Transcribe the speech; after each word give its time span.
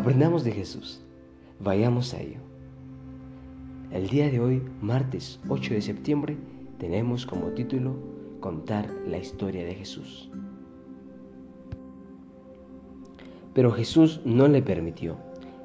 Aprendamos 0.00 0.44
de 0.44 0.52
Jesús. 0.52 0.98
Vayamos 1.58 2.14
a 2.14 2.22
ello. 2.22 2.38
El 3.92 4.08
día 4.08 4.30
de 4.30 4.40
hoy, 4.40 4.62
martes 4.80 5.38
8 5.50 5.74
de 5.74 5.82
septiembre, 5.82 6.38
tenemos 6.78 7.26
como 7.26 7.48
título 7.48 7.96
Contar 8.40 8.88
la 9.06 9.18
historia 9.18 9.62
de 9.62 9.74
Jesús. 9.74 10.30
Pero 13.52 13.72
Jesús 13.72 14.22
no 14.24 14.48
le 14.48 14.62
permitió, 14.62 15.18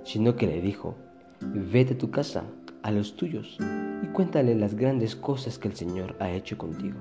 sino 0.04 0.36
que 0.36 0.48
le 0.48 0.60
dijo, 0.60 0.96
vete 1.40 1.94
a 1.94 1.98
tu 1.98 2.12
casa, 2.12 2.44
a 2.84 2.92
los 2.92 3.16
tuyos, 3.16 3.58
y 4.04 4.08
cuéntale 4.08 4.54
las 4.54 4.76
grandes 4.76 5.16
cosas 5.16 5.58
que 5.58 5.70
el 5.70 5.78
Señor 5.78 6.18
ha 6.20 6.30
hecho 6.30 6.58
contigo, 6.58 7.00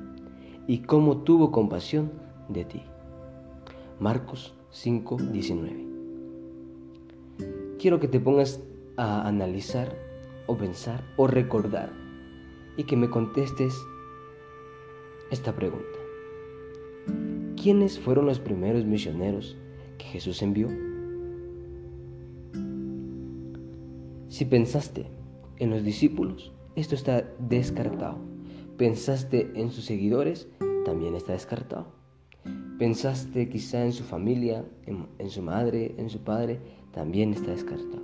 y 0.69 0.82
cómo 0.82 1.16
tuvo 1.24 1.51
compasión 1.51 2.12
de 2.48 2.64
ti. 2.64 2.82
Marcos 3.98 4.55
5, 4.70 5.16
19 5.32 5.94
quiero 7.84 8.01
que 8.01 8.09
te 8.09 8.19
pongas 8.19 8.62
a 8.97 9.29
analizar 9.29 9.95
o 10.47 10.56
pensar 10.56 11.05
o 11.19 11.27
recordar 11.27 11.92
y 12.79 12.84
que 12.84 12.97
me 12.97 13.11
contestes 13.11 13.75
esta 15.30 15.55
pregunta. 15.55 15.98
¿Quiénes 17.62 18.01
fueron 18.01 18.25
los 18.25 18.39
primeros 18.39 18.87
misioneros 18.87 19.59
que 19.98 20.06
Jesús 20.06 20.41
envió? 20.41 20.69
Si 24.28 24.47
pensaste 24.47 25.05
en 25.59 25.69
los 25.69 25.84
discípulos, 25.84 26.55
esto 26.77 26.95
está 26.95 27.28
descartado. 27.39 28.16
Pensaste 28.78 29.53
en 29.56 29.70
sus 29.70 29.84
seguidores, 29.84 30.48
también 30.87 31.16
está 31.16 31.34
descartado. 31.34 31.92
Pensaste 32.78 33.51
quizá 33.51 33.84
en 33.84 33.92
su 33.92 34.05
familia, 34.05 34.64
en, 34.87 35.06
en 35.19 35.28
su 35.28 35.42
madre, 35.42 35.95
en 35.98 36.08
su 36.08 36.20
padre, 36.20 36.61
también 36.95 37.33
está 37.33 37.50
descartado. 37.50 38.03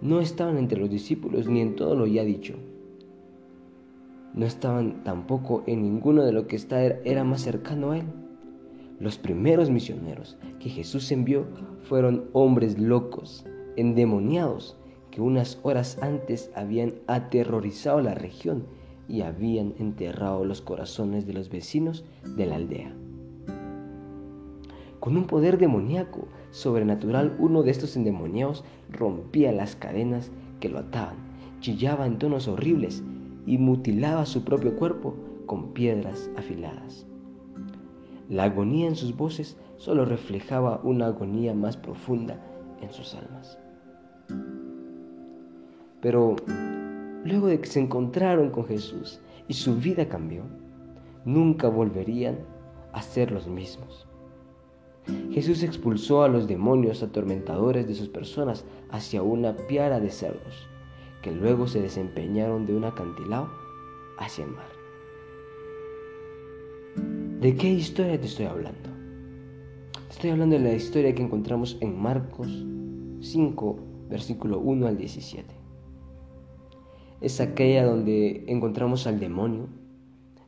No 0.00 0.20
estaban 0.20 0.56
entre 0.56 0.80
los 0.80 0.88
discípulos 0.88 1.46
ni 1.46 1.60
en 1.60 1.76
todo 1.76 1.94
lo 1.94 2.06
ya 2.06 2.24
dicho. 2.24 2.54
No 4.32 4.46
estaban 4.46 5.04
tampoco 5.04 5.62
en 5.66 5.82
ninguno 5.82 6.22
de 6.24 6.32
lo 6.32 6.46
que 6.46 6.56
está, 6.56 6.82
era 6.82 7.24
más 7.24 7.42
cercano 7.42 7.90
a 7.90 7.98
él. 7.98 8.06
Los 8.98 9.18
primeros 9.18 9.70
misioneros 9.70 10.38
que 10.58 10.70
Jesús 10.70 11.10
envió 11.12 11.46
fueron 11.82 12.30
hombres 12.32 12.78
locos, 12.78 13.44
endemoniados, 13.76 14.76
que 15.10 15.20
unas 15.20 15.58
horas 15.62 15.98
antes 16.00 16.50
habían 16.54 16.94
aterrorizado 17.06 18.00
la 18.00 18.14
región 18.14 18.64
y 19.08 19.22
habían 19.22 19.74
enterrado 19.78 20.44
los 20.44 20.62
corazones 20.62 21.26
de 21.26 21.32
los 21.32 21.50
vecinos 21.50 22.04
de 22.36 22.46
la 22.46 22.56
aldea. 22.56 22.94
Con 25.00 25.16
un 25.16 25.24
poder 25.24 25.56
demoníaco 25.56 26.28
sobrenatural, 26.50 27.34
uno 27.38 27.62
de 27.62 27.70
estos 27.70 27.96
endemoniados 27.96 28.64
rompía 28.90 29.50
las 29.50 29.74
cadenas 29.74 30.30
que 30.60 30.68
lo 30.68 30.78
ataban, 30.78 31.16
chillaba 31.60 32.06
en 32.06 32.18
tonos 32.18 32.48
horribles 32.48 33.02
y 33.46 33.56
mutilaba 33.56 34.26
su 34.26 34.44
propio 34.44 34.76
cuerpo 34.76 35.14
con 35.46 35.72
piedras 35.72 36.30
afiladas. 36.36 37.06
La 38.28 38.44
agonía 38.44 38.88
en 38.88 38.94
sus 38.94 39.16
voces 39.16 39.56
solo 39.78 40.04
reflejaba 40.04 40.80
una 40.84 41.06
agonía 41.06 41.54
más 41.54 41.78
profunda 41.78 42.38
en 42.82 42.92
sus 42.92 43.14
almas. 43.14 43.58
Pero 46.02 46.36
luego 47.24 47.46
de 47.46 47.58
que 47.58 47.66
se 47.66 47.80
encontraron 47.80 48.50
con 48.50 48.66
Jesús 48.66 49.18
y 49.48 49.54
su 49.54 49.76
vida 49.76 50.08
cambió, 50.08 50.42
nunca 51.24 51.68
volverían 51.68 52.38
a 52.92 53.00
ser 53.00 53.32
los 53.32 53.48
mismos. 53.48 54.09
Jesús 55.32 55.62
expulsó 55.62 56.22
a 56.22 56.28
los 56.28 56.46
demonios 56.48 57.02
atormentadores 57.02 57.86
de 57.86 57.94
sus 57.94 58.08
personas 58.08 58.64
hacia 58.90 59.22
una 59.22 59.56
piara 59.56 60.00
de 60.00 60.10
cerdos, 60.10 60.68
que 61.22 61.32
luego 61.32 61.66
se 61.66 61.80
desempeñaron 61.80 62.66
de 62.66 62.76
un 62.76 62.84
acantilado 62.84 63.50
hacia 64.18 64.44
el 64.44 64.50
mar. 64.50 64.68
¿De 67.40 67.56
qué 67.56 67.72
historia 67.72 68.20
te 68.20 68.26
estoy 68.26 68.46
hablando? 68.46 68.90
Estoy 70.10 70.30
hablando 70.30 70.56
de 70.56 70.62
la 70.62 70.74
historia 70.74 71.14
que 71.14 71.22
encontramos 71.22 71.78
en 71.80 71.98
Marcos 71.98 72.48
5, 73.20 73.78
versículo 74.10 74.58
1 74.58 74.86
al 74.86 74.98
17. 74.98 75.54
Es 77.20 77.40
aquella 77.40 77.84
donde 77.84 78.44
encontramos 78.48 79.06
al 79.06 79.20
demonio, 79.20 79.68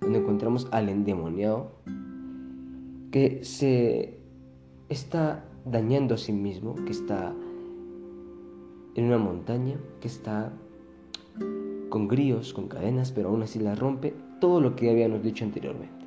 donde 0.00 0.19
encontramos 0.19 0.69
al 0.72 0.88
endemoniado, 0.88 1.72
que 3.10 3.44
se 3.44 4.22
está 4.92 5.44
dañando 5.64 6.14
a 6.14 6.19
sí 6.19 6.32
mismo, 6.32 6.75
que 6.75 6.92
está 6.92 7.34
en 8.94 9.04
una 9.04 9.19
montaña, 9.19 9.76
que 10.00 10.08
está 10.08 10.53
con 11.88 12.08
grillos, 12.08 12.53
con 12.53 12.69
cadenas, 12.69 13.12
pero 13.12 13.28
aún 13.28 13.42
así 13.42 13.58
la 13.58 13.75
rompe, 13.75 14.14
todo 14.41 14.60
lo 14.60 14.76
que 14.76 14.91
habíamos 14.91 15.22
dicho 15.22 15.44
anteriormente. 15.44 16.06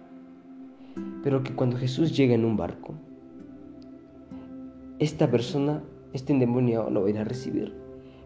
Pero 1.23 1.44
que 1.44 1.53
cuando 1.53 1.78
Jesús 1.78 2.16
llega 2.16 2.34
en 2.34 2.46
un 2.46 2.57
barco, 2.57 2.94
esta 5.00 5.29
persona, 5.29 5.84
este 6.13 6.34
endemoniado 6.34 6.90
lo 6.90 7.02
va 7.02 7.07
a 7.07 7.09
ir 7.09 7.17
a 7.17 7.23
recibir, 7.23 7.73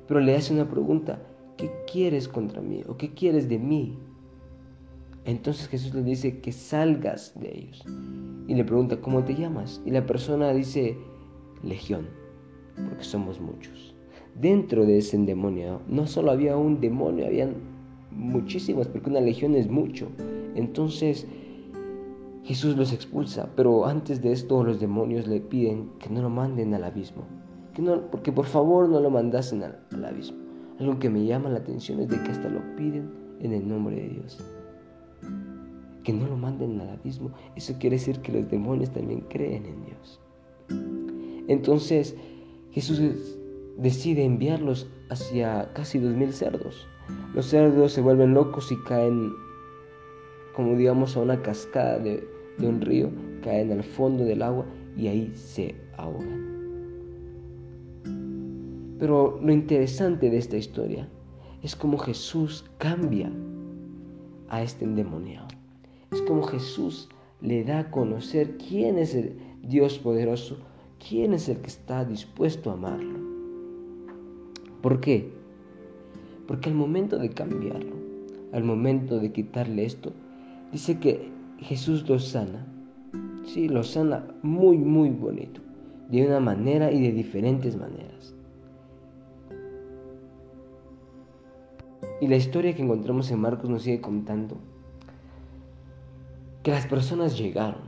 pero 0.07 0.19
le 0.19 0.35
hace 0.35 0.53
una 0.53 0.69
pregunta, 0.69 1.21
¿qué 1.57 1.71
quieres 1.91 2.27
contra 2.27 2.61
mí? 2.61 2.83
¿O 2.87 2.97
qué 2.97 3.13
quieres 3.13 3.49
de 3.49 3.59
mí? 3.59 3.97
Entonces 5.25 5.67
Jesús 5.67 5.93
le 5.93 6.03
dice 6.03 6.39
que 6.39 6.51
salgas 6.51 7.33
de 7.39 7.57
ellos 7.57 7.83
y 8.47 8.55
le 8.55 8.63
pregunta, 8.63 9.01
¿cómo 9.01 9.23
te 9.23 9.35
llamas? 9.35 9.81
Y 9.85 9.91
la 9.91 10.05
persona 10.05 10.53
dice, 10.53 10.97
Legión, 11.63 12.07
porque 12.87 13.03
somos 13.03 13.39
muchos. 13.39 13.93
Dentro 14.39 14.85
de 14.85 14.97
ese 14.97 15.17
demonio 15.17 15.81
no 15.87 16.07
solo 16.07 16.31
había 16.31 16.55
un 16.55 16.79
demonio, 16.79 17.25
habían 17.25 17.55
muchísimos, 18.11 18.87
porque 18.87 19.09
una 19.09 19.19
legión 19.19 19.55
es 19.55 19.69
mucho. 19.69 20.07
Entonces 20.55 21.27
Jesús 22.43 22.77
los 22.77 22.93
expulsa, 22.93 23.49
pero 23.55 23.85
antes 23.85 24.21
de 24.21 24.31
esto 24.31 24.63
los 24.63 24.79
demonios 24.79 25.27
le 25.27 25.41
piden 25.41 25.89
que 25.99 26.09
no 26.09 26.21
lo 26.21 26.29
manden 26.29 26.73
al 26.73 26.85
abismo, 26.85 27.23
que 27.73 27.81
no, 27.81 28.09
porque 28.09 28.31
por 28.31 28.45
favor 28.45 28.87
no 28.87 28.99
lo 28.99 29.09
mandasen 29.09 29.63
al, 29.63 29.79
al 29.91 30.05
abismo. 30.05 30.39
Algo 30.79 30.97
que 30.97 31.09
me 31.09 31.25
llama 31.25 31.49
la 31.49 31.59
atención 31.59 31.99
es 31.99 32.07
de 32.07 32.23
que 32.23 32.31
hasta 32.31 32.47
lo 32.47 32.61
piden 32.77 33.11
en 33.41 33.51
el 33.51 33.67
nombre 33.67 33.97
de 33.97 34.09
Dios 34.09 34.39
que 36.09 36.17
no 36.17 36.27
lo 36.27 36.37
manden 36.37 36.81
al 36.81 36.89
abismo, 36.89 37.29
eso 37.55 37.75
quiere 37.79 37.97
decir 37.97 38.19
que 38.21 38.31
los 38.31 38.49
demonios 38.49 38.89
también 38.89 39.21
creen 39.29 39.63
en 39.67 39.85
Dios. 39.85 40.19
Entonces 41.47 42.15
Jesús 42.71 43.37
decide 43.77 44.23
enviarlos 44.23 44.89
hacia 45.11 45.71
casi 45.73 45.99
dos 45.99 46.15
mil 46.15 46.33
cerdos. 46.33 46.87
Los 47.35 47.45
cerdos 47.45 47.93
se 47.93 48.01
vuelven 48.01 48.33
locos 48.33 48.71
y 48.71 48.77
caen, 48.87 49.31
como 50.55 50.75
digamos, 50.75 51.15
a 51.15 51.21
una 51.21 51.43
cascada 51.43 51.99
de, 51.99 52.27
de 52.57 52.67
un 52.67 52.81
río, 52.81 53.11
caen 53.43 53.71
al 53.71 53.83
fondo 53.83 54.23
del 54.25 54.41
agua 54.41 54.65
y 54.97 55.09
ahí 55.09 55.31
se 55.35 55.75
ahogan. 55.95 56.49
Pero 58.97 59.39
lo 59.43 59.53
interesante 59.53 60.31
de 60.31 60.37
esta 60.39 60.57
historia 60.57 61.07
es 61.61 61.75
cómo 61.75 61.99
Jesús 61.99 62.65
cambia 62.79 63.31
a 64.49 64.63
este 64.63 64.85
endemoniado. 64.85 65.58
Es 66.11 66.21
como 66.23 66.43
Jesús 66.43 67.09
le 67.41 67.63
da 67.63 67.79
a 67.79 67.91
conocer 67.91 68.57
quién 68.57 68.97
es 68.97 69.15
el 69.15 69.37
Dios 69.61 69.99
poderoso, 69.99 70.57
quién 71.07 71.33
es 71.33 71.49
el 71.49 71.57
que 71.57 71.67
está 71.67 72.03
dispuesto 72.03 72.71
a 72.71 72.73
amarlo. 72.73 73.19
¿Por 74.81 74.99
qué? 74.99 75.31
Porque 76.47 76.69
al 76.69 76.75
momento 76.75 77.17
de 77.17 77.29
cambiarlo, 77.29 77.95
al 78.51 78.63
momento 78.63 79.19
de 79.19 79.31
quitarle 79.31 79.85
esto, 79.85 80.11
dice 80.71 80.99
que 80.99 81.29
Jesús 81.59 82.07
lo 82.09 82.19
sana. 82.19 82.65
Sí, 83.45 83.67
lo 83.67 83.83
sana 83.83 84.27
muy, 84.41 84.77
muy 84.77 85.09
bonito, 85.09 85.61
de 86.09 86.25
una 86.25 86.39
manera 86.39 86.91
y 86.91 87.01
de 87.01 87.11
diferentes 87.11 87.77
maneras. 87.77 88.33
Y 92.21 92.27
la 92.27 92.35
historia 92.35 92.75
que 92.75 92.81
encontramos 92.81 93.31
en 93.31 93.39
Marcos 93.39 93.69
nos 93.69 93.83
sigue 93.83 94.01
contando 94.01 94.57
que 96.63 96.71
las 96.71 96.85
personas 96.87 97.37
llegaron, 97.37 97.81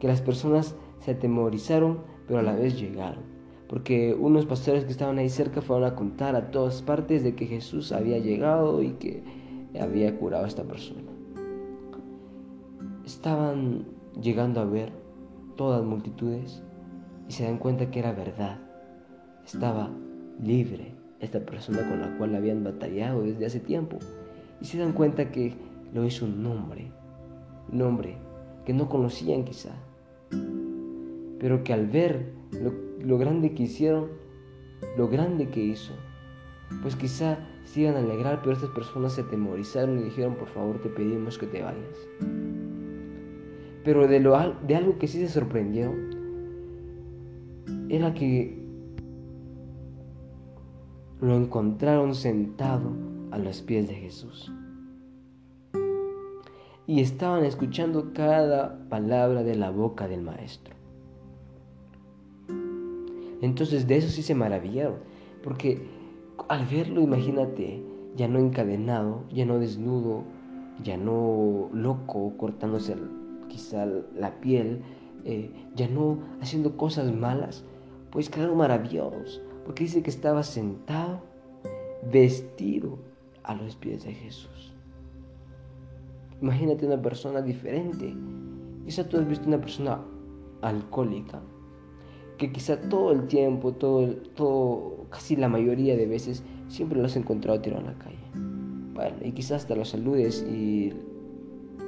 que 0.00 0.08
las 0.08 0.20
personas 0.20 0.74
se 1.00 1.12
atemorizaron, 1.12 2.00
pero 2.26 2.40
a 2.40 2.42
la 2.42 2.54
vez 2.54 2.78
llegaron, 2.78 3.22
porque 3.68 4.14
unos 4.14 4.46
pastores 4.46 4.84
que 4.84 4.92
estaban 4.92 5.18
ahí 5.18 5.28
cerca 5.28 5.62
fueron 5.62 5.84
a 5.84 5.94
contar 5.94 6.36
a 6.36 6.50
todas 6.50 6.82
partes 6.82 7.22
de 7.22 7.34
que 7.34 7.46
Jesús 7.46 7.92
había 7.92 8.18
llegado 8.18 8.82
y 8.82 8.92
que 8.92 9.22
había 9.80 10.16
curado 10.18 10.44
a 10.44 10.48
esta 10.48 10.64
persona. 10.64 11.02
Estaban 13.04 13.86
llegando 14.20 14.60
a 14.60 14.64
ver 14.64 14.92
todas 15.56 15.84
multitudes 15.84 16.62
y 17.28 17.32
se 17.32 17.44
dan 17.44 17.58
cuenta 17.58 17.90
que 17.90 17.98
era 18.00 18.12
verdad. 18.12 18.58
Estaba 19.46 19.90
libre 20.42 20.94
esta 21.20 21.40
persona 21.40 21.88
con 21.88 22.00
la 22.00 22.16
cual 22.16 22.34
habían 22.34 22.64
batallado 22.64 23.22
desde 23.22 23.46
hace 23.46 23.60
tiempo. 23.60 23.98
Y 24.60 24.64
se 24.64 24.78
dan 24.78 24.92
cuenta 24.92 25.30
que 25.30 25.54
lo 25.92 26.04
hizo 26.04 26.24
un 26.26 26.44
hombre, 26.46 26.90
un 27.72 28.00
que 28.64 28.74
no 28.74 28.88
conocían 28.88 29.44
quizá. 29.44 29.72
pero 31.38 31.62
que 31.64 31.72
al 31.72 31.86
ver 31.86 32.32
lo, 33.00 33.18
grande 33.18 33.54
que 33.54 33.62
hicieron, 33.62 34.08
lo 34.96 35.08
grande 35.08 35.48
que 35.48 35.60
hizo, 35.60 35.92
pues 36.82 36.96
quizá 36.96 37.38
se 37.64 37.80
iban 37.82 37.94
a 37.94 38.00
alegrar, 38.00 38.40
pero 38.40 38.52
estas 38.52 38.70
personas 38.70 39.12
se 39.12 39.22
atemorizaron 39.22 39.98
y 40.00 40.04
dijeron, 40.04 40.34
por 40.34 40.48
favor 40.48 40.80
te 40.82 40.88
pedimos 40.88 41.38
que 41.38 41.46
te 41.46 41.62
vayas. 41.62 42.08
Pero 43.84 44.06
de, 44.06 44.20
lo, 44.20 44.36
de 44.66 44.76
algo 44.76 44.98
que 44.98 45.06
sí 45.06 45.18
se 45.18 45.28
sorprendieron, 45.28 46.18
era 47.88 48.12
que 48.12 48.58
lo 51.20 51.36
encontraron 51.36 52.14
sentado 52.14 52.92
a 53.30 53.38
los 53.38 53.62
pies 53.62 53.88
de 53.88 53.94
Jesús. 53.94 54.52
Y 56.88 57.00
estaban 57.00 57.44
escuchando 57.44 58.12
cada 58.14 58.76
palabra 58.88 59.44
de 59.44 59.54
la 59.54 59.70
boca 59.70 60.08
del 60.08 60.22
Maestro. 60.22 60.74
Entonces 63.42 63.86
de 63.86 63.98
eso 63.98 64.08
sí 64.08 64.22
se 64.22 64.34
maravillaron, 64.34 64.96
porque 65.44 65.86
al 66.48 66.64
verlo, 66.64 67.02
imagínate, 67.02 67.82
ya 68.16 68.26
no 68.26 68.38
encadenado, 68.38 69.24
ya 69.30 69.44
no 69.44 69.58
desnudo, 69.58 70.24
ya 70.82 70.96
no 70.96 71.68
loco, 71.74 72.32
cortándose 72.38 72.96
quizá 73.48 73.86
la 74.16 74.40
piel, 74.40 74.80
eh, 75.26 75.50
ya 75.76 75.88
no 75.88 76.18
haciendo 76.40 76.78
cosas 76.78 77.12
malas, 77.12 77.64
pues 78.10 78.30
quedaron 78.30 78.56
maravillados, 78.56 79.42
porque 79.66 79.84
dice 79.84 80.02
que 80.02 80.10
estaba 80.10 80.42
sentado, 80.42 81.20
vestido 82.10 82.98
a 83.42 83.54
los 83.54 83.76
pies 83.76 84.04
de 84.04 84.14
Jesús. 84.14 84.72
Imagínate 86.40 86.86
una 86.86 87.00
persona 87.00 87.42
diferente. 87.42 88.14
Quizá 88.84 89.08
tú 89.08 89.18
has 89.18 89.28
visto 89.28 89.48
una 89.48 89.60
persona 89.60 90.00
alcohólica, 90.62 91.40
que 92.38 92.52
quizá 92.52 92.80
todo 92.88 93.12
el 93.12 93.26
tiempo, 93.26 93.72
todo, 93.72 94.14
todo, 94.34 95.06
casi 95.10 95.36
la 95.36 95.48
mayoría 95.48 95.96
de 95.96 96.06
veces, 96.06 96.44
siempre 96.68 96.98
lo 96.98 97.06
has 97.06 97.16
encontrado 97.16 97.60
tirado 97.60 97.82
en 97.82 97.86
la 97.88 97.98
calle. 97.98 98.18
Y 99.22 99.32
quizás 99.32 99.62
hasta 99.62 99.76
lo 99.76 99.84
saludes 99.84 100.42
y 100.42 100.92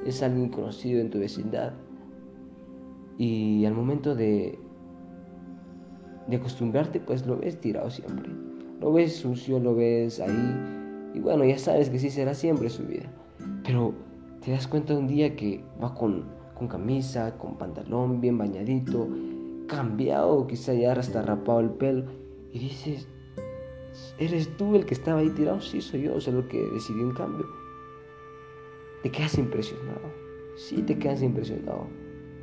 es 0.06 0.23
alguien 0.23 0.49
conocido 0.49 1.00
en 1.00 1.11
tu 1.11 1.19
vecindad. 1.19 1.73
Y 3.19 3.64
al 3.64 3.75
momento 3.75 4.14
de, 4.14 4.58
de 6.29 6.37
acostumbrarte, 6.37 7.00
pues 7.00 7.26
lo 7.26 7.37
ves 7.37 7.61
tirado 7.61 7.91
siempre. 7.91 8.31
Lo 8.81 8.93
ves 8.93 9.17
sucio, 9.17 9.58
lo 9.58 9.75
ves 9.75 10.20
ahí. 10.20 11.11
Y 11.14 11.20
bueno, 11.20 11.44
ya 11.44 11.58
sabes 11.58 11.91
que 11.91 11.99
sí 11.99 12.11
será 12.11 12.32
siempre 12.32 12.70
su 12.70 12.85
vida. 12.85 13.11
Pero 13.64 13.93
te 14.40 14.52
das 14.52 14.66
cuenta 14.66 14.96
un 14.96 15.06
día 15.06 15.37
que 15.37 15.62
va 15.82 15.94
con, 15.94 16.25
con 16.54 16.69
camisa, 16.69 17.37
con 17.37 17.56
pantalón 17.56 18.20
bien 18.20 18.38
bañadito, 18.38 19.08
cambiado, 19.66 20.46
quizá 20.46 20.72
ya 20.72 20.92
hasta 20.92 21.22
rapado 21.22 21.60
el 21.60 21.70
pelo, 21.70 22.04
y 22.52 22.58
dices, 22.58 23.06
¿eres 24.19 24.56
tú 24.56 24.75
el 24.75 24.87
que 24.87 24.94
estaba 24.94 25.20
ahí 25.20 25.31
tirado? 25.31 25.60
Sí, 25.60 25.81
soy 25.81 26.02
yo, 26.02 26.20
soy 26.20 26.34
lo 26.34 26.48
que 26.48 26.58
decidí 26.58 27.00
en 27.00 27.12
cambio. 27.12 27.46
Te 29.02 29.10
quedas 29.10 29.38
impresionado, 29.38 30.00
sí 30.56 30.82
te 30.82 30.98
quedas 30.98 31.22
impresionado. 31.22 31.86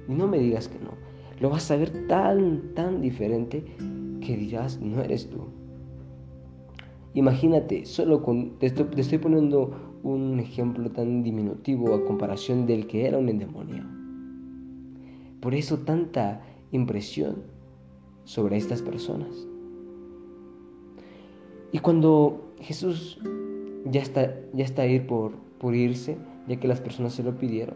Y 0.08 0.14
no 0.14 0.28
me 0.28 0.40
digas 0.40 0.68
que 0.68 0.80
no, 0.80 0.92
lo 1.40 1.50
vas 1.50 1.70
a 1.72 1.78
ver 1.78 2.08
tan, 2.08 2.74
tan 2.76 3.02
diferente 3.02 3.66
que 4.22 4.38
dirás, 4.38 4.80
no 4.80 5.02
eres 5.02 5.30
tú. 5.30 5.48
Imagínate, 7.14 7.86
solo 7.86 8.22
con, 8.22 8.60
te 8.60 8.68
estoy, 8.68 8.86
te 8.86 9.02
estoy 9.02 9.18
poniendo 9.18 9.97
un 10.14 10.40
ejemplo 10.40 10.90
tan 10.92 11.24
diminutivo 11.24 11.94
a 11.94 12.06
comparación 12.06 12.66
del 12.66 12.88
que 12.88 13.06
era 13.06 13.18
un 13.18 13.30
endemoniado. 13.30 13.90
Por 15.40 15.54
eso 15.54 15.80
tanta 15.80 16.42
impresión 16.72 17.44
sobre 18.24 18.58
estas 18.58 18.82
personas. 18.82 19.48
Y 21.72 21.80
cuando 21.80 22.54
Jesús 22.60 23.20
ya 23.86 24.02
está, 24.02 24.34
ya 24.54 24.66
está 24.66 24.84
ahí 24.84 25.00
por, 25.00 25.34
por 25.60 25.76
irse, 25.76 26.18
ya 26.48 26.58
que 26.58 26.68
las 26.68 26.82
personas 26.82 27.14
se 27.14 27.24
lo 27.24 27.38
pidieron, 27.38 27.76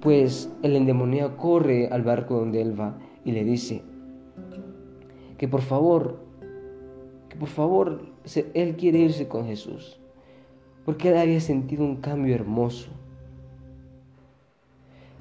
pues 0.00 0.50
el 0.62 0.76
endemoniado 0.76 1.36
corre 1.36 1.88
al 1.88 2.02
barco 2.02 2.38
donde 2.38 2.60
él 2.60 2.78
va 2.78 2.98
y 3.24 3.32
le 3.32 3.44
dice 3.44 3.82
que 5.38 5.48
por 5.48 5.62
favor, 5.62 6.18
que 7.28 7.36
por 7.36 7.48
favor, 7.48 8.02
él 8.54 8.76
quiere 8.76 8.98
irse 8.98 9.28
con 9.28 9.46
Jesús, 9.46 9.98
porque 10.84 11.08
él 11.08 11.16
había 11.16 11.40
sentido 11.40 11.84
un 11.84 11.96
cambio 11.96 12.34
hermoso 12.34 12.88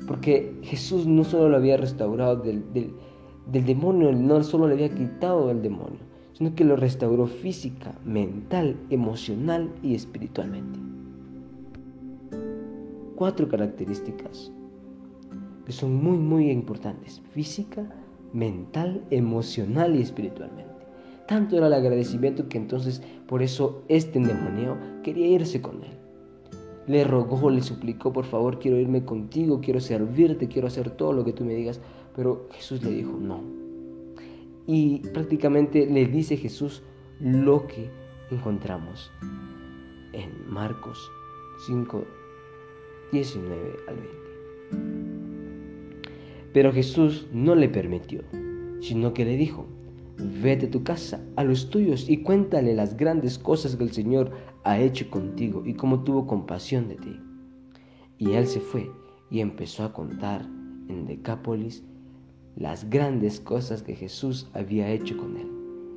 porque 0.08 0.54
Jesús 0.64 1.06
no 1.08 1.24
solo 1.24 1.50
lo 1.50 1.58
había 1.58 1.78
restaurado 1.78 2.38
del, 2.38 2.64
demonio, 3.48 4.12
no 4.12 4.44
solo 4.44 4.68
le 4.68 4.74
había 4.74 4.90
quitado 4.90 5.50
el 5.52 5.62
demonio, 5.62 6.00
sino 6.34 6.56
que 6.56 6.66
lo 6.66 6.76
restauró 6.76 7.28
física, 7.28 7.94
mental, 8.04 8.76
emocional 8.90 9.72
y 9.82 9.96
espiritualmente. 9.96 10.80
Cuatro 13.16 13.48
características 13.48 14.52
que 15.66 15.72
son 15.72 16.04
muy, 16.04 16.18
muy 16.18 16.52
importantes. 16.52 17.22
Física, 17.32 17.90
mental, 18.34 19.02
emocional 19.12 19.96
y 19.96 20.02
espiritualmente. 20.02 20.73
Tanto 21.34 21.58
era 21.58 21.66
el 21.66 21.74
agradecimiento 21.74 22.48
que 22.48 22.60
entonces 22.60 23.02
por 23.28 23.42
eso 23.42 23.84
este 23.88 24.20
demonio 24.20 24.78
quería 25.02 25.26
irse 25.28 25.64
con 25.64 25.84
él 25.84 26.04
le 26.88 27.04
rogó, 27.04 27.50
le 27.50 27.62
suplicó, 27.62 28.12
por 28.12 28.26
favor, 28.26 28.60
quiero 28.60 28.78
irme 28.78 29.06
contigo, 29.06 29.62
quiero 29.62 29.80
servirte, 29.80 30.48
quiero 30.48 30.68
hacer 30.68 30.92
todo 30.92 31.14
lo 31.14 31.24
que 31.24 31.34
tú 31.34 31.46
me 31.46 31.56
digas. 31.56 31.80
Pero 32.16 32.48
Jesús 32.52 32.84
le 32.84 32.92
dijo, 32.92 33.14
no. 33.20 33.42
Y 34.68 35.00
prácticamente 35.14 35.88
le 35.88 36.06
dice 36.06 36.38
Jesús 36.38 36.84
lo 37.20 37.68
que 37.68 37.90
encontramos 38.32 39.12
en 40.12 40.30
Marcos 40.48 41.10
5, 41.68 42.04
19 43.12 43.76
al 43.88 43.96
20. 43.96 44.14
Pero 46.54 46.72
Jesús 46.72 47.28
no 47.32 47.56
le 47.56 47.70
permitió, 47.70 48.22
sino 48.82 49.14
que 49.14 49.26
le 49.26 49.38
dijo, 49.38 49.66
Vete 50.18 50.68
a 50.68 50.72
tu 50.72 50.84
casa, 50.84 51.22
a 51.36 51.44
los 51.44 51.70
tuyos, 51.70 52.10
y 52.10 52.18
cuéntale 52.24 52.74
las 52.76 52.98
grandes 52.98 53.38
cosas 53.38 53.76
que 53.76 53.84
el 53.84 53.92
Señor 53.92 54.32
ha 54.64 54.80
hecho 54.80 55.10
contigo 55.10 55.64
y 55.66 55.74
cómo 55.74 56.04
tuvo 56.04 56.28
compasión 56.28 56.88
de 56.88 56.96
ti. 56.96 57.20
Y 58.18 58.34
él 58.34 58.48
se 58.48 58.60
fue 58.60 58.92
y 59.30 59.40
empezó 59.40 59.84
a 59.84 59.94
contar 59.94 60.42
en 60.88 61.06
Decápolis 61.06 61.84
las 62.56 62.90
grandes 62.90 63.40
cosas 63.40 63.82
que 63.82 63.96
Jesús 63.96 64.50
había 64.54 64.90
hecho 64.90 65.18
con 65.18 65.38
él. 65.38 65.48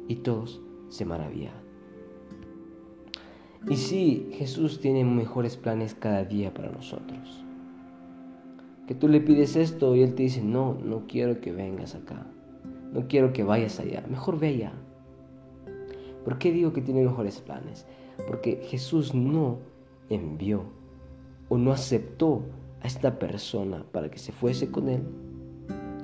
Y 0.08 0.16
todos 0.16 0.62
se 0.88 1.04
maravillaban. 1.04 1.66
Y 3.68 3.76
sí, 3.76 4.28
Jesús 4.32 4.80
tiene 4.80 5.04
mejores 5.04 5.56
planes 5.56 5.94
cada 5.94 6.24
día 6.24 6.54
para 6.54 6.70
nosotros. 6.70 7.44
Que 8.86 8.94
tú 8.94 9.08
le 9.08 9.20
pides 9.20 9.56
esto 9.56 9.96
y 9.96 10.02
Él 10.02 10.14
te 10.14 10.22
dice, 10.22 10.42
no, 10.42 10.78
no 10.84 11.06
quiero 11.08 11.40
que 11.40 11.50
vengas 11.50 11.96
acá. 11.96 12.26
No 12.92 13.08
quiero 13.08 13.32
que 13.32 13.44
vayas 13.44 13.78
allá, 13.80 14.04
mejor 14.08 14.38
ve 14.38 14.48
allá. 14.48 14.72
¿Por 16.24 16.38
qué 16.38 16.50
digo 16.50 16.72
que 16.72 16.82
tiene 16.82 17.02
mejores 17.02 17.40
planes? 17.40 17.86
Porque 18.26 18.60
Jesús 18.68 19.14
no 19.14 19.58
envió 20.08 20.64
o 21.48 21.58
no 21.58 21.72
aceptó 21.72 22.42
a 22.82 22.86
esta 22.86 23.18
persona 23.18 23.84
para 23.92 24.10
que 24.10 24.18
se 24.18 24.32
fuese 24.32 24.70
con 24.70 24.88
él. 24.88 25.02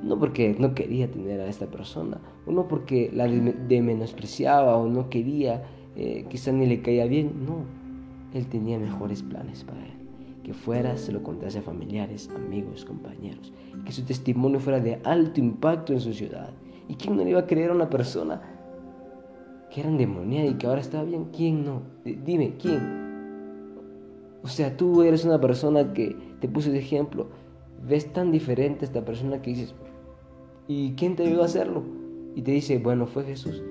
No 0.03 0.19
porque 0.19 0.55
no 0.59 0.75
quería 0.75 1.11
tener 1.11 1.41
a 1.41 1.49
esta 1.49 1.67
persona, 1.67 2.21
o 2.47 2.53
no 2.53 2.67
porque 2.67 3.11
la 3.13 3.29
de 3.29 3.83
menospreciaba 3.83 4.77
o 4.77 4.89
no 4.89 5.09
quería, 5.09 5.63
eh, 5.97 6.27
quizá 6.29 6.51
ni 6.51 6.67
le 6.67 6.83
caía 6.83 7.07
bien. 7.07 7.47
No, 7.47 7.65
él 8.35 8.47
tenía 8.49 8.79
mejores 8.79 9.23
planes 9.23 9.63
para 9.63 9.85
él. 9.85 10.02
Que 10.43 10.55
fuera, 10.55 10.97
se 10.97 11.13
lo 11.13 11.23
contase 11.23 11.61
a 11.61 11.63
familiares, 11.63 12.29
amigos, 12.35 12.85
compañeros. 12.85 13.53
Que 13.85 13.93
su 13.93 14.03
testimonio 14.05 14.61
fuera 14.61 14.81
de 14.81 15.01
alto 15.05 15.41
impacto 15.41 15.93
en 15.93 16.01
su 16.01 16.13
ciudad 16.13 16.53
¿Y 16.89 16.97
quién 16.97 17.17
no 17.17 17.25
le 17.25 17.31
iba 17.31 17.41
a 17.41 17.47
creer 17.47 17.71
a 17.71 17.75
una 17.75 17.89
persona 17.89 18.43
que 19.71 19.81
era 19.81 19.89
endemoniada 19.89 20.47
y 20.47 20.55
que 20.55 20.67
ahora 20.67 20.81
estaba 20.81 21.05
bien? 21.05 21.29
¿Quién 21.35 21.65
no? 21.65 21.83
Dime, 22.05 22.57
¿quién? 22.61 23.03
O 24.43 24.49
sea, 24.49 24.77
tú 24.77 25.03
eres 25.03 25.25
una 25.25 25.41
persona 25.41 25.95
que 25.95 26.17
te 26.41 26.49
puse 26.49 26.71
de 26.71 26.81
ejemplo. 26.81 27.29
Ves 27.83 28.13
tan 28.13 28.31
diferente 28.31 28.85
a 28.85 28.89
esta 28.89 29.05
persona 29.05 29.41
que 29.41 29.51
dices, 29.51 29.75
¿y 30.69 30.93
quién 30.93 31.17
te 31.17 31.25
ayudó 31.27 31.43
a 31.43 31.47
hacerlo? 31.47 31.83
Y 32.35 32.43
te 32.43 32.51
dice, 32.51 32.79
bueno, 32.79 33.07
fue 33.07 33.25
Jesús. 33.25 33.63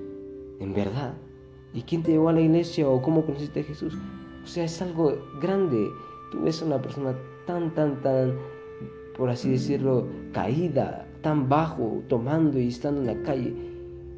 En 0.59 0.73
verdad. 0.73 1.13
¿Y 1.73 1.83
quién 1.83 2.03
te 2.03 2.11
llevó 2.11 2.29
a 2.29 2.33
la 2.33 2.41
iglesia 2.41 2.89
o 2.89 3.01
cómo 3.01 3.25
conociste 3.25 3.59
a 3.59 3.63
Jesús? 3.63 3.95
O 4.43 4.47
sea, 4.47 4.63
es 4.63 4.81
algo 4.81 5.15
grande. 5.41 5.89
Tú 6.31 6.41
ves 6.41 6.61
a 6.61 6.65
una 6.65 6.81
persona 6.81 7.15
tan, 7.45 7.73
tan, 7.73 8.01
tan, 8.01 8.33
por 9.17 9.29
así 9.29 9.51
decirlo, 9.51 10.07
caída, 10.31 11.07
tan 11.21 11.49
bajo, 11.49 12.01
tomando 12.07 12.59
y 12.59 12.69
estando 12.69 13.01
en 13.01 13.07
la 13.07 13.23
calle. 13.23 13.53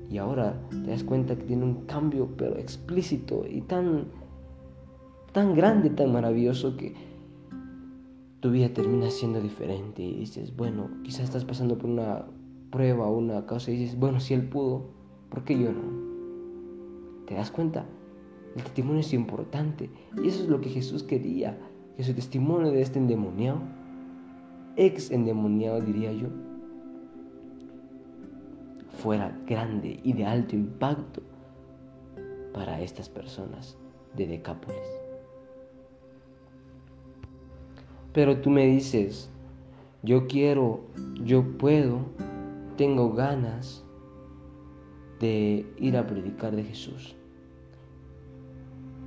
Y 0.09 0.17
ahora 0.17 0.61
te 0.69 0.91
das 0.91 1.03
cuenta 1.03 1.35
que 1.35 1.43
tiene 1.43 1.63
un 1.63 1.85
cambio, 1.85 2.29
pero 2.37 2.57
explícito 2.57 3.45
y 3.49 3.61
tan, 3.61 4.05
tan 5.31 5.55
grande, 5.55 5.89
tan 5.89 6.13
maravilloso 6.13 6.77
que 6.77 6.93
tu 8.39 8.51
vida 8.51 8.69
termina 8.69 9.09
siendo 9.09 9.41
diferente 9.41 10.03
y 10.03 10.19
dices, 10.19 10.55
bueno, 10.55 10.89
quizás 11.03 11.21
estás 11.21 11.45
pasando 11.45 11.77
por 11.77 11.89
una 11.89 12.25
prueba, 12.71 13.09
una 13.09 13.45
causa 13.45 13.71
y 13.71 13.77
dices, 13.77 13.97
bueno, 13.97 14.19
si 14.19 14.33
él 14.33 14.49
pudo, 14.49 14.89
¿por 15.29 15.43
qué 15.45 15.57
yo 15.57 15.71
no? 15.71 17.25
¿Te 17.25 17.35
das 17.35 17.51
cuenta? 17.51 17.85
El 18.55 18.63
testimonio 18.63 18.99
es 18.99 19.13
importante 19.13 19.89
y 20.21 20.27
eso 20.27 20.43
es 20.43 20.49
lo 20.49 20.59
que 20.59 20.69
Jesús 20.69 21.03
quería, 21.03 21.57
que 21.95 22.03
su 22.03 22.13
testimonio 22.13 22.71
de 22.71 22.81
este 22.81 22.99
endemoniado, 22.99 23.59
ex 24.75 25.11
endemoniado 25.11 25.79
diría 25.81 26.11
yo, 26.11 26.27
fuera 29.01 29.37
grande 29.45 29.99
y 30.03 30.13
de 30.13 30.25
alto 30.25 30.55
impacto 30.55 31.21
para 32.53 32.81
estas 32.81 33.09
personas 33.09 33.77
de 34.15 34.27
Decápolis. 34.27 34.79
Pero 38.13 38.39
tú 38.41 38.49
me 38.49 38.65
dices, 38.67 39.29
yo 40.03 40.27
quiero, 40.27 40.81
yo 41.23 41.57
puedo, 41.57 41.99
tengo 42.77 43.11
ganas 43.11 43.83
de 45.19 45.65
ir 45.77 45.97
a 45.97 46.05
predicar 46.05 46.55
de 46.55 46.63
Jesús. 46.63 47.15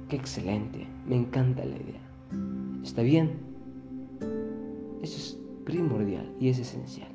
Qué 0.08 0.16
excelente, 0.16 0.86
me 1.06 1.16
encanta 1.16 1.64
la 1.64 1.76
idea. 1.76 2.65
Está 2.82 3.02
bien. 3.02 3.32
Eso 5.02 5.16
es 5.16 5.38
primordial 5.64 6.34
y 6.40 6.48
es 6.48 6.58
esencial. 6.58 7.10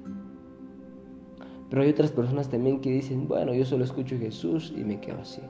Pero 1.70 1.84
hay 1.84 1.89
otras 1.89 2.12
personas 2.12 2.50
también 2.50 2.82
que 2.82 2.91
dicen, 2.91 3.27
bueno, 3.27 3.53
yo 3.53 3.65
solo 3.65 3.86
escucho 3.86 4.15
a 4.15 4.20
Jesús 4.20 4.74
y 4.75 4.84
me 4.84 5.00
quedo 5.00 5.22
así. 5.22 5.41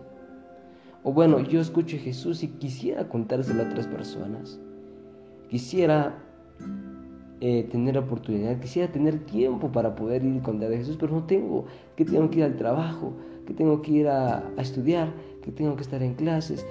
O 1.04 1.12
bueno, 1.12 1.40
yo 1.40 1.60
escucho 1.60 1.98
a 1.98 2.00
Jesús 2.00 2.44
y 2.44 2.48
quisiera 2.48 3.10
contárselo 3.10 3.64
a 3.64 3.66
otras 3.66 3.88
personas. 3.88 4.60
Quisiera 5.50 6.16
eh, 7.40 7.68
tener 7.72 7.98
oportunidad, 7.98 8.60
quisiera 8.60 8.92
tener 8.92 9.26
tiempo 9.26 9.72
para 9.72 9.96
poder 9.96 10.24
ir 10.24 10.42
contar 10.44 10.72
a 10.72 10.78
Jesús, 10.78 10.96
pero 11.00 11.12
no 11.12 11.24
tengo, 11.24 11.66
que 11.96 12.06
tengo 12.06 12.30
que 12.30 12.38
ir 12.38 12.46
al 12.46 12.56
trabajo, 12.56 13.14
que 13.48 13.56
tengo 13.56 13.82
que 13.82 13.92
ir 13.92 14.08
a 14.08 14.44
estudiar, 14.58 15.12
que 15.42 15.52
tengo 15.52 15.76
que 15.76 15.82
estar 15.82 16.04
en 16.04 16.14
clases. 16.14 16.66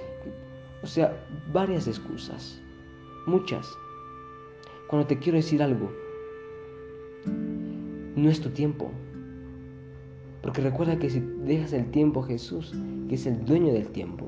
O 0.81 0.87
sea, 0.87 1.13
varias 1.51 1.87
excusas, 1.87 2.61
muchas. 3.25 3.77
Cuando 4.87 5.07
te 5.07 5.19
quiero 5.19 5.37
decir 5.37 5.63
algo, 5.63 5.91
no 8.15 8.29
es 8.29 8.41
tu 8.41 8.49
tiempo. 8.49 8.91
Porque 10.41 10.61
recuerda 10.61 10.97
que 10.97 11.09
si 11.09 11.19
dejas 11.19 11.73
el 11.73 11.91
tiempo 11.91 12.23
a 12.23 12.27
Jesús, 12.27 12.73
que 13.07 13.15
es 13.15 13.25
el 13.25 13.45
dueño 13.45 13.73
del 13.73 13.87
tiempo, 13.89 14.25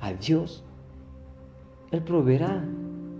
a 0.00 0.12
Dios, 0.12 0.64
Él 1.90 2.02
proveerá. 2.02 2.64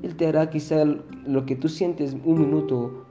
Él 0.02 0.14
te 0.14 0.26
hará 0.28 0.48
quizá 0.48 0.84
lo 0.84 1.44
que 1.44 1.56
tú 1.56 1.68
sientes 1.68 2.16
un 2.24 2.40
minuto 2.40 3.04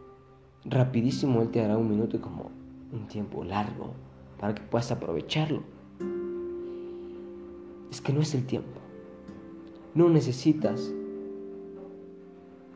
rapidísimo, 0.65 1.41
Él 1.41 1.49
te 1.49 1.61
hará 1.61 1.77
un 1.77 1.89
minuto 1.89 2.21
como 2.21 2.51
un 2.93 3.07
tiempo 3.07 3.43
largo 3.43 3.93
para 4.39 4.55
que 4.55 4.61
puedas 4.61 4.91
aprovecharlo. 4.91 5.63
Es 7.91 8.01
que 8.01 8.13
no 8.13 8.21
es 8.21 8.33
el 8.33 8.45
tiempo. 8.45 8.79
No 9.95 10.09
necesitas 10.09 10.93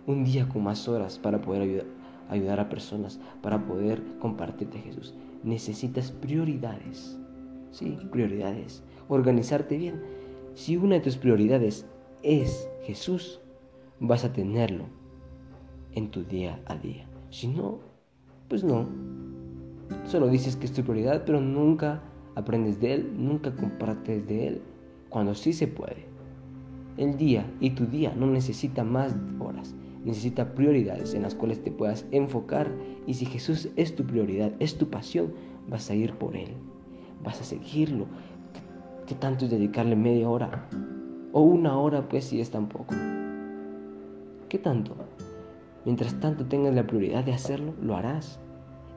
un 0.08 0.24
día 0.24 0.48
con 0.50 0.64
más 0.64 0.88
horas 0.88 1.20
para 1.20 1.42
poder 1.42 1.86
ayudar, 2.30 2.60
a 2.60 2.70
personas, 2.70 3.20
para 3.42 3.66
poder 3.66 4.02
compartirte 4.20 4.80
a 4.80 4.82
Jesús. 4.82 5.14
Necesitas 5.44 6.12
prioridades. 6.12 7.20
Sí, 7.72 7.98
prioridades. 8.12 8.84
Organizarte 9.08 9.78
bien. 9.78 10.02
Si 10.54 10.78
una 10.78 10.96
de 10.96 11.02
tus 11.02 11.18
prioridades 11.18 11.86
es 12.24 12.70
Jesús, 12.84 13.40
vas 14.00 14.26
a 14.26 14.34
tenerlo 14.34 14.86
en 15.94 16.10
tu 16.10 16.24
día 16.24 16.62
a 16.66 16.76
día. 16.76 17.06
Si 17.30 17.48
no, 17.48 17.80
pues 18.48 18.64
no. 18.64 18.88
Solo 20.06 20.28
dices 20.28 20.56
que 20.56 20.66
es 20.66 20.74
tu 20.74 20.84
prioridad, 20.84 21.24
pero 21.26 21.42
nunca 21.42 22.02
aprendes 22.36 22.80
de 22.80 22.94
Él, 22.94 23.14
nunca 23.18 23.56
compartes 23.56 24.28
de 24.28 24.48
Él, 24.48 24.62
cuando 25.10 25.36
sí 25.36 25.54
se 25.54 25.68
puede. 25.68 26.06
El 26.98 27.18
día 27.18 27.50
y 27.60 27.72
tu 27.72 27.86
día 27.86 28.14
no 28.16 28.28
necesita 28.28 28.84
más 28.84 29.16
horas, 29.40 29.76
necesita 30.04 30.54
prioridades 30.54 31.14
en 31.14 31.24
las 31.24 31.36
cuales 31.36 31.64
te 31.64 31.72
puedas 31.72 32.06
enfocar 32.12 32.72
y 33.06 33.14
si 33.14 33.26
Jesús 33.26 33.70
es 33.76 33.96
tu 33.96 34.06
prioridad, 34.06 34.52
es 34.60 34.78
tu 34.78 34.90
pasión, 34.90 35.34
vas 35.70 35.90
a 35.90 35.96
ir 35.96 36.14
por 36.14 36.36
Él, 36.36 36.50
vas 37.24 37.42
a 37.42 37.44
seguirlo. 37.44 38.06
¿Qué, 39.08 39.16
tanto 39.16 39.46
es 39.46 39.52
dedicarle 39.52 39.96
media 39.96 40.30
hora? 40.30 40.68
O 41.34 41.42
una 41.42 41.78
hora, 41.78 42.08
pues 42.08 42.26
si 42.26 42.42
es 42.42 42.50
tan 42.50 42.68
poco. 42.68 42.96
¿Qué 44.50 44.58
tanto? 44.58 44.96
Mientras 45.86 46.20
tanto 46.20 46.46
tengas 46.46 46.74
la 46.74 46.86
prioridad 46.86 47.24
de 47.24 47.34
hacerlo, 47.34 47.74
lo 47.82 47.96
harás. 47.96 48.40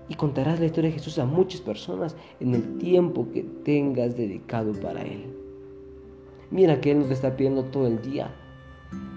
Y 0.08 0.16
contarás 0.16 0.60
la 0.60 0.66
historia 0.66 0.90
de 0.90 0.98
Jesús 0.98 1.18
a 1.18 1.24
muchas 1.24 1.60
personas 1.60 2.16
en 2.40 2.54
el 2.54 2.78
tiempo 2.78 3.28
que 3.32 3.42
tengas 3.64 4.16
dedicado 4.16 4.72
para 4.72 5.02
Él. 5.02 5.34
Mira 6.50 6.80
que 6.80 6.90
Él 6.90 7.00
no 7.00 7.06
te 7.06 7.14
está 7.14 7.36
pidiendo 7.36 7.64
todo 7.64 7.86
el 7.86 8.02
día, 8.02 8.30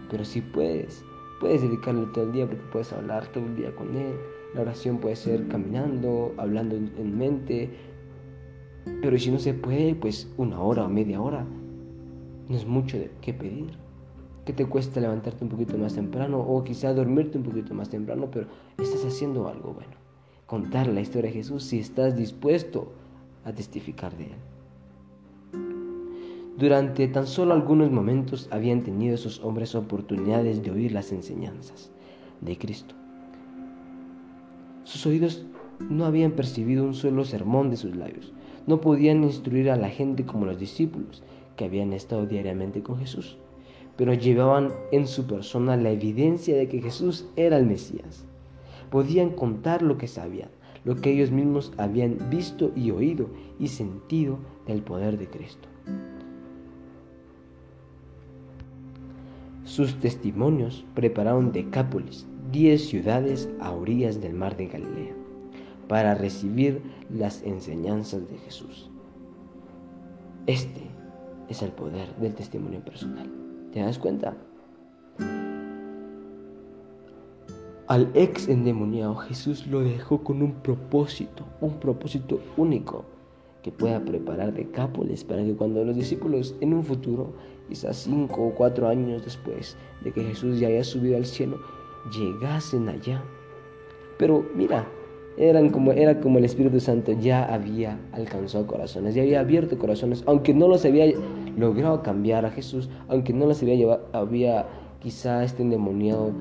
pero 0.09 0.23
si 0.23 0.41
puedes, 0.41 1.03
puedes 1.39 1.61
dedicarle 1.61 2.05
todo 2.07 2.25
el 2.25 2.31
día 2.31 2.47
porque 2.47 2.63
puedes 2.71 2.93
hablar 2.93 3.27
todo 3.27 3.45
el 3.45 3.55
día 3.55 3.75
con 3.75 3.95
Él. 3.95 4.15
La 4.53 4.61
oración 4.61 4.97
puede 4.97 5.15
ser 5.15 5.47
caminando, 5.47 6.33
hablando 6.37 6.75
en, 6.75 7.17
mente, 7.17 7.69
pero 9.01 9.17
si 9.17 9.31
no 9.31 9.39
se 9.39 9.53
puede, 9.53 9.95
pues 9.95 10.31
una 10.37 10.61
hora 10.61 10.85
o 10.85 10.89
media 10.89 11.21
hora. 11.21 11.45
No 12.47 12.55
es 12.55 12.65
mucho 12.65 12.97
de 12.97 13.11
qué 13.21 13.33
pedir 13.33 13.71
que 14.45 14.53
te 14.53 14.65
cuesta 14.65 15.01
levantarte 15.01 15.43
un 15.43 15.49
poquito 15.49 15.77
más 15.77 15.95
temprano 15.95 16.39
o 16.39 16.63
quizá 16.63 16.93
dormirte 16.93 17.37
un 17.37 17.43
poquito 17.43 17.73
más 17.73 17.89
temprano, 17.89 18.29
pero 18.31 18.47
estás 18.77 19.03
haciendo 19.03 19.49
algo 19.49 19.73
bueno. 19.73 19.91
Contar 20.45 20.87
la 20.87 21.01
historia 21.01 21.29
de 21.29 21.35
Jesús 21.35 21.63
si 21.63 21.79
estás 21.79 22.15
dispuesto 22.15 22.93
a 23.43 23.51
testificar 23.51 24.15
de 24.15 24.27
Él. 24.27 24.56
Durante 26.57 27.07
tan 27.07 27.27
solo 27.27 27.53
algunos 27.53 27.91
momentos 27.91 28.47
habían 28.51 28.83
tenido 28.83 29.15
esos 29.15 29.43
hombres 29.43 29.75
oportunidades 29.75 30.63
de 30.63 30.71
oír 30.71 30.91
las 30.91 31.11
enseñanzas 31.11 31.91
de 32.41 32.57
Cristo. 32.57 32.95
Sus 34.83 35.05
oídos 35.05 35.45
no 35.79 36.05
habían 36.05 36.31
percibido 36.31 36.83
un 36.83 36.95
solo 36.95 37.23
sermón 37.25 37.69
de 37.69 37.77
sus 37.77 37.95
labios. 37.95 38.33
No 38.65 38.81
podían 38.81 39.23
instruir 39.23 39.69
a 39.69 39.77
la 39.77 39.89
gente 39.89 40.25
como 40.25 40.45
los 40.45 40.59
discípulos 40.59 41.23
que 41.55 41.65
habían 41.65 41.93
estado 41.93 42.25
diariamente 42.25 42.81
con 42.81 42.97
Jesús 42.97 43.37
pero 43.97 44.13
llevaban 44.13 44.71
en 44.91 45.07
su 45.07 45.25
persona 45.25 45.75
la 45.75 45.89
evidencia 45.89 46.55
de 46.55 46.69
que 46.69 46.81
Jesús 46.81 47.25
era 47.35 47.57
el 47.57 47.65
Mesías. 47.65 48.25
Podían 48.91 49.31
contar 49.31 49.81
lo 49.81 49.97
que 49.97 50.07
sabían, 50.07 50.49
lo 50.85 50.95
que 50.95 51.11
ellos 51.11 51.31
mismos 51.31 51.73
habían 51.77 52.29
visto 52.29 52.71
y 52.75 52.91
oído 52.91 53.27
y 53.59 53.67
sentido 53.67 54.37
del 54.67 54.83
poder 54.83 55.17
de 55.17 55.27
Cristo. 55.27 55.67
Sus 59.77 59.99
testimonios 59.99 60.83
prepararon 60.95 61.51
Decápolis, 61.51 62.25
diez 62.51 62.87
ciudades 62.87 63.47
a 63.59 63.69
orillas 63.69 64.19
del 64.19 64.33
mar 64.33 64.57
de 64.57 64.65
Galilea, 64.65 65.13
para 65.87 66.15
recibir 66.15 66.81
las 67.11 67.43
enseñanzas 67.43 68.27
de 68.27 68.39
Jesús. 68.39 68.89
Este 70.47 70.81
es 71.47 71.61
el 71.61 71.69
poder 71.73 72.07
del 72.15 72.33
testimonio 72.33 72.79
personal. 72.79 73.29
¿Te 73.71 73.81
das 73.81 73.99
cuenta? 73.99 74.35
Al 77.85 78.09
ex 78.15 78.47
endemoniado 78.47 79.15
Jesús 79.17 79.67
lo 79.67 79.81
dejó 79.81 80.23
con 80.23 80.41
un 80.41 80.53
propósito, 80.53 81.45
un 81.61 81.79
propósito 81.79 82.39
único 82.57 83.05
que 83.61 83.71
pueda 83.71 83.99
preparar 83.99 84.53
Decápolis 84.53 85.23
para 85.23 85.43
que 85.43 85.53
cuando 85.53 85.85
los 85.85 85.95
discípulos 85.95 86.55
en 86.61 86.73
un 86.73 86.83
futuro, 86.83 87.33
quizás 87.67 87.97
cinco 87.97 88.47
o 88.47 88.55
cuatro 88.55 88.87
años 88.87 89.23
después 89.23 89.75
de 90.03 90.11
que 90.11 90.23
Jesús 90.23 90.59
ya 90.59 90.67
haya 90.67 90.83
subido 90.83 91.17
al 91.17 91.25
cielo, 91.25 91.59
llegasen 92.11 92.89
allá. 92.89 93.23
Pero 94.17 94.45
mira, 94.55 94.87
eran 95.37 95.69
como, 95.69 95.91
era 95.91 96.19
como 96.19 96.39
el 96.39 96.45
Espíritu 96.45 96.79
Santo 96.79 97.11
ya 97.11 97.45
había 97.45 97.99
alcanzado 98.11 98.65
corazones, 98.65 99.13
ya 99.13 99.21
había 99.21 99.39
abierto 99.39 99.77
corazones, 99.77 100.23
aunque 100.25 100.53
no 100.53 100.67
los 100.67 100.83
había 100.85 101.05
logrado 101.55 102.01
cambiar 102.01 102.45
a 102.45 102.51
Jesús, 102.51 102.89
aunque 103.07 103.33
no 103.33 103.45
los 103.45 103.61
había, 103.61 103.75
llevado, 103.75 104.07
había 104.13 104.65
quizá 104.99 105.43
este 105.43 105.61
endemoniado 105.61 106.31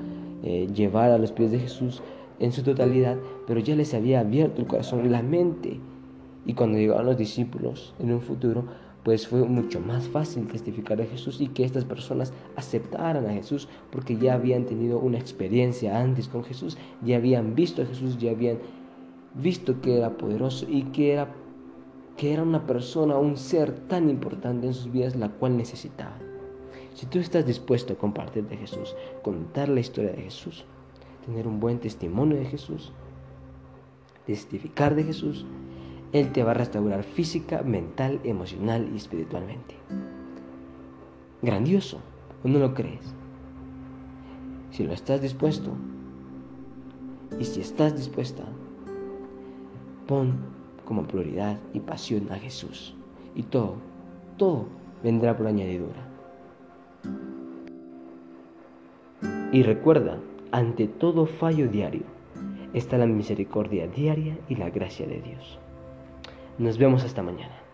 eh, 0.43 0.67
llevar 0.73 1.11
a 1.11 1.17
los 1.17 1.31
pies 1.31 1.51
de 1.51 1.59
Jesús 1.59 2.01
en 2.39 2.51
su 2.51 2.63
totalidad, 2.63 3.17
pero 3.45 3.59
ya 3.59 3.75
les 3.75 3.93
había 3.93 4.19
abierto 4.19 4.61
el 4.61 4.67
corazón, 4.67 5.11
la 5.11 5.21
mente. 5.21 5.79
Y 6.45 6.53
cuando 6.53 6.77
llegaron 6.77 7.05
los 7.05 7.17
discípulos 7.17 7.93
en 7.99 8.11
un 8.11 8.21
futuro, 8.21 8.65
pues 9.07 9.25
fue 9.25 9.41
mucho 9.45 9.79
más 9.79 10.05
fácil 10.09 10.49
testificar 10.49 10.99
a 10.99 11.05
Jesús 11.05 11.39
y 11.39 11.47
que 11.47 11.63
estas 11.63 11.85
personas 11.85 12.33
aceptaran 12.57 13.25
a 13.25 13.31
Jesús 13.31 13.69
porque 13.89 14.17
ya 14.17 14.33
habían 14.33 14.65
tenido 14.65 14.99
una 14.99 15.17
experiencia 15.17 15.97
antes 15.97 16.27
con 16.27 16.43
Jesús, 16.43 16.77
ya 17.05 17.15
habían 17.15 17.55
visto 17.55 17.81
a 17.81 17.85
Jesús, 17.85 18.17
ya 18.17 18.31
habían 18.31 18.57
visto 19.33 19.79
que 19.79 19.95
era 19.95 20.17
poderoso 20.17 20.65
y 20.69 20.83
que 20.91 21.13
era, 21.13 21.33
que 22.17 22.33
era 22.33 22.43
una 22.43 22.67
persona, 22.67 23.17
un 23.17 23.37
ser 23.37 23.71
tan 23.87 24.09
importante 24.09 24.67
en 24.67 24.73
sus 24.73 24.91
vidas, 24.91 25.15
la 25.15 25.29
cual 25.29 25.55
necesitaba. 25.55 26.17
Si 26.93 27.05
tú 27.05 27.19
estás 27.19 27.45
dispuesto 27.45 27.93
a 27.93 27.97
compartir 27.97 28.43
de 28.49 28.57
Jesús, 28.57 28.93
contar 29.23 29.69
la 29.69 29.79
historia 29.79 30.11
de 30.11 30.23
Jesús, 30.23 30.65
tener 31.25 31.47
un 31.47 31.61
buen 31.61 31.79
testimonio 31.79 32.35
de 32.35 32.45
Jesús, 32.45 32.91
testificar 34.25 34.95
de 34.95 35.05
Jesús, 35.05 35.45
Él 36.13 36.31
te 36.31 36.43
va 36.43 36.51
a 36.51 36.55
restaurar 36.55 37.03
física, 37.03 37.61
mental, 37.63 38.19
emocional 38.23 38.89
y 38.93 38.97
espiritualmente. 38.97 39.75
Grandioso, 41.41 41.99
¿o 42.43 42.47
no 42.47 42.59
lo 42.59 42.73
crees? 42.73 43.13
Si 44.71 44.83
lo 44.83 44.93
estás 44.93 45.21
dispuesto, 45.21 45.71
y 47.39 47.45
si 47.45 47.61
estás 47.61 47.95
dispuesta, 47.95 48.43
pon 50.07 50.35
como 50.85 51.03
prioridad 51.03 51.59
y 51.73 51.79
pasión 51.79 52.31
a 52.31 52.35
Jesús. 52.35 52.95
Y 53.35 53.43
todo, 53.43 53.75
todo 54.37 54.65
vendrá 55.03 55.37
por 55.37 55.47
añadidura. 55.47 56.07
Y 59.51 59.63
recuerda, 59.63 60.17
ante 60.51 60.87
todo 60.87 61.25
fallo 61.25 61.67
diario, 61.67 62.03
está 62.73 62.97
la 62.97 63.05
misericordia 63.05 63.87
diaria 63.87 64.37
y 64.49 64.55
la 64.55 64.69
gracia 64.69 65.05
de 65.05 65.21
Dios. 65.21 65.59
Nos 66.57 66.77
vemos 66.77 67.03
hasta 67.03 67.21
mañana. 67.21 67.66